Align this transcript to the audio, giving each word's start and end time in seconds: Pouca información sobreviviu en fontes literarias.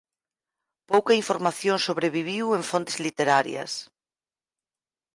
Pouca 0.91 1.17
información 1.21 1.77
sobreviviu 1.87 2.45
en 2.57 2.63
fontes 2.71 2.97
literarias. 3.05 3.71